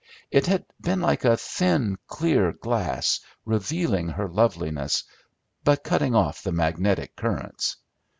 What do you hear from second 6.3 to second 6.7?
the